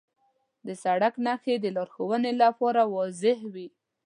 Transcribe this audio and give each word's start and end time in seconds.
د 0.65 0.67
سړک 0.83 1.13
نښې 1.25 1.55
د 1.61 1.65
لارښوونې 1.75 2.31
لپاره 2.43 2.81
واضح 2.95 3.37
وي. 3.53 3.67